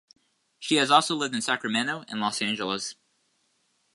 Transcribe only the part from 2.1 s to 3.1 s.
Los Angeles.